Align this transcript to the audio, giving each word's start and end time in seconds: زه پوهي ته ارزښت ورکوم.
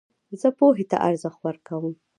زه 0.41 0.49
پوهي 0.57 0.85
ته 0.91 0.97
ارزښت 1.07 1.39
ورکوم. 1.43 1.93